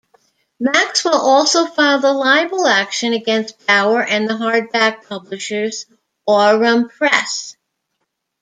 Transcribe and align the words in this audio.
Maxwell 0.59 1.13
also 1.21 1.67
filed 1.67 2.03
a 2.03 2.11
libel 2.11 2.65
action 2.65 3.13
against 3.13 3.63
Bower 3.67 4.01
and 4.03 4.27
the 4.27 4.33
hardback 4.33 5.07
publishers, 5.07 5.85
Aurum 6.27 6.89
Press. 6.89 7.55